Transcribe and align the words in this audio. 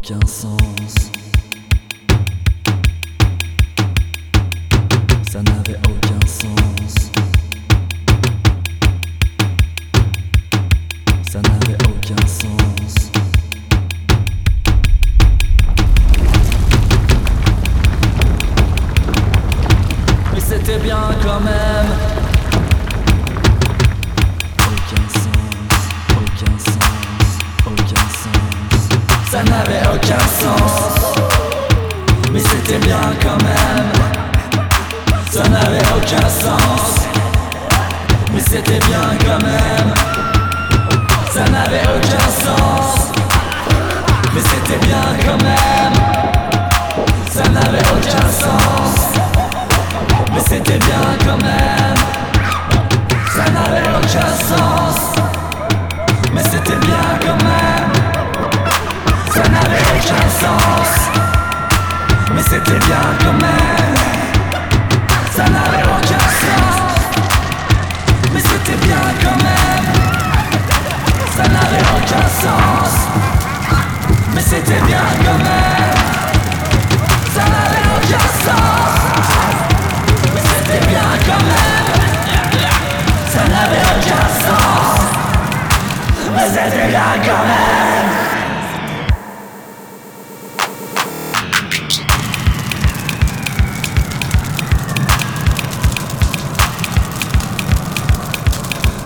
aucun 0.00 0.26
sens. 0.26 1.12
Ça 5.30 5.42
n'avait 5.42 5.78
aucun 5.88 6.26
sens. 6.26 7.09
Ça 29.40 29.46
n'avait 29.46 29.80
aucun 29.94 30.18
sens. 30.18 31.14
Mais 32.30 32.40
c'était 32.40 32.78
bien 32.78 33.00
quand 33.22 33.42
même. 33.42 33.90
Ça 35.30 35.48
n'avait 35.48 35.80
aucun 35.96 36.28
sens. 36.28 37.06
Mais 38.34 38.40
c'était 38.40 38.80
bien 38.80 39.16
quand 39.24 39.42
même. 39.42 39.94
Ça 41.32 41.44
n'avait 41.50 41.80
aucun 41.96 42.28
sens. 42.28 43.12
Mais 44.34 44.42
c'était 44.42 44.86
bien 44.86 45.00
quand 45.24 45.42
même. 45.42 46.29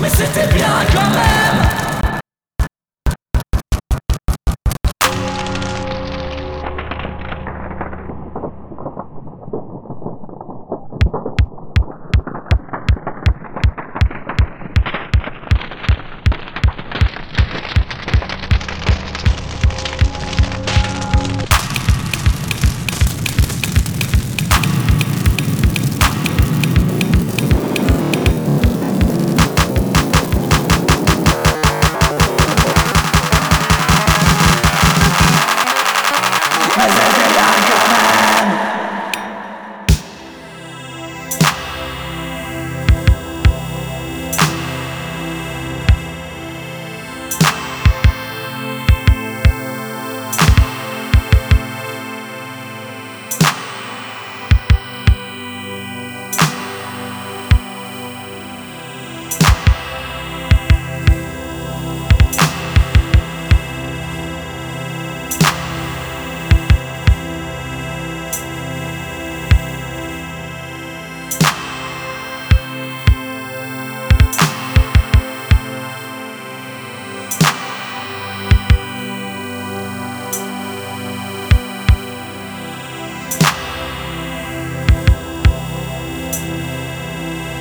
Mais 0.00 0.08
c'était 0.08 0.52
bien 0.52 0.66
quand 0.92 1.10
même. 1.10 1.31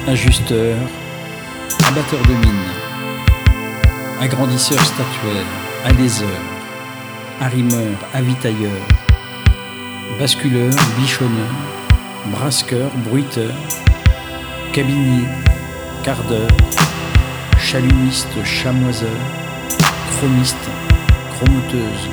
Ajusteur, 0.07 0.77
abatteur 1.87 2.21
de 2.23 2.33
mines, 2.33 2.71
agrandisseur 4.19 4.79
statuaire, 4.79 5.45
aléseur, 5.85 6.27
arrimeur, 7.39 7.97
avitailleur, 8.13 8.81
basculeur, 10.17 10.71
bichonneur, 10.97 11.53
brasqueur, 12.27 12.89
bruiteur, 13.09 13.53
cabinier, 14.73 15.27
quardeur, 16.03 16.47
chalumiste, 17.59 18.43
chamoiseur, 18.43 19.09
chromiste, 20.17 20.69
chromoteuse, 21.29 22.09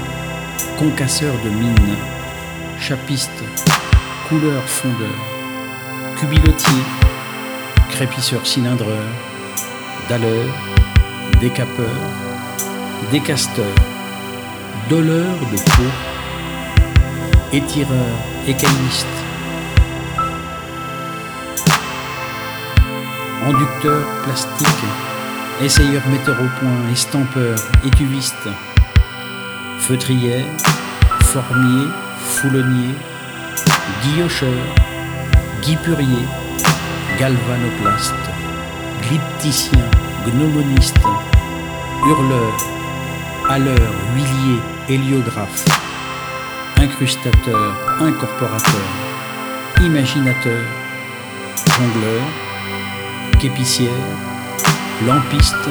concasseur 0.79 1.35
de 1.43 1.49
mines, 1.49 1.97
chapiste, 2.79 3.43
couleur 4.29 4.63
fondeur, 4.65 5.17
cubilotier, 6.19 7.08
crépisseur 7.91 8.47
cylindreur, 8.47 9.05
dalleur, 10.09 10.47
décapeur, 11.41 11.97
décasteur, 13.11 13.75
doleur 14.89 15.37
de 15.53 15.57
peau, 15.57 15.91
étireur, 17.53 18.15
écailliste, 18.47 19.07
enducteur 23.47 24.05
plastique, 24.25 24.85
essayeur 25.63 26.03
metteur 26.09 26.37
au 26.41 26.61
point, 26.61 26.93
estampeur, 26.93 27.57
étuviste, 27.85 28.49
feutrière, 29.79 30.47
formier, 31.23 31.89
foulonnier, 32.19 32.95
guillocheur, 34.03 34.49
guipurier, 35.63 36.27
galvanoplaste, 37.19 38.31
glypticien, 39.03 39.91
gnomoniste, 40.25 41.09
hurleur, 42.07 42.55
halleur, 43.49 43.91
huilier, 44.15 44.61
héliographe, 44.89 45.65
incrustateur, 46.77 47.75
incorporateur, 48.01 48.89
imaginateur, 49.81 50.63
jongleur, 51.67 52.23
képicière, 53.41 54.07
lampiste, 55.05 55.71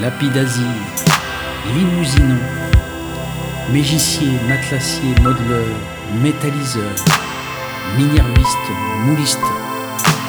lapidasier, 0.00 0.82
limousinant, 1.72 2.44
mégicier, 3.72 4.32
matelassier, 4.48 5.14
modeleur, 5.22 5.68
métalliseur, 6.20 6.94
minerviste, 7.96 8.70
mouliste, 9.06 9.57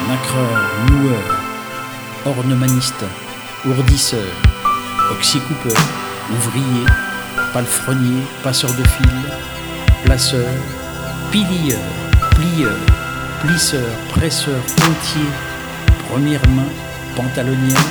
nacreur, 0.08 0.58
noueur, 0.92 1.24
ornemaniste, 2.26 3.06
ourdisseur, 3.66 4.32
oxycoupeur, 5.12 5.78
ouvrier, 6.32 6.86
palefrenier, 7.54 8.24
passeur 8.44 8.72
de 8.72 8.84
fil, 8.84 9.10
placeur, 10.06 10.48
pilieur, 11.32 11.80
plieur, 12.32 12.78
plisseur, 13.42 13.90
presseur, 14.10 14.62
pontier, 14.76 15.30
première 16.10 16.48
main, 16.50 16.70
pantalonnière, 17.16 17.90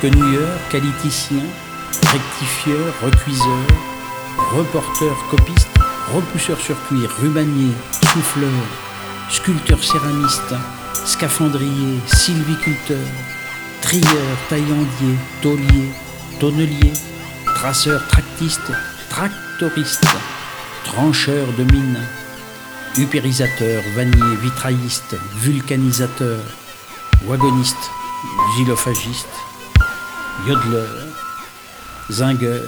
quenouilleur, 0.00 0.48
qualiticien, 0.70 1.42
rectifieur, 2.12 2.92
recuiseur, 3.02 3.66
reporter, 4.52 5.14
copiste, 5.30 5.68
repousseur 6.12 6.60
sur 6.60 6.76
cuir, 6.86 7.10
rubanier, 7.20 7.72
souffleur, 8.12 8.50
sculpteur 9.30 9.82
céramiste, 9.82 10.54
scaphandrier, 11.04 11.98
sylviculteur, 12.06 13.06
trieur, 13.82 14.36
taillandier, 14.48 15.16
taulier, 15.42 15.90
tonnelier, 16.40 16.92
traceur, 17.44 18.06
tractiste, 18.08 18.72
tractoriste, 19.10 20.06
trancheur 20.84 21.46
de 21.58 21.64
mine, 21.72 21.98
upérisateur, 22.98 23.82
vannier, 23.94 24.36
vitrailliste, 24.42 25.16
vulcanisateur, 25.36 26.40
wagoniste, 27.26 27.90
xylophagiste, 28.56 29.28
yodeleur, 30.46 31.06
zingueur. 32.10 32.62